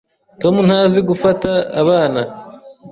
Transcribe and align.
Tom 0.41 0.55
ntazi 0.67 0.99
gufata 1.09 1.51
abana. 1.81 2.21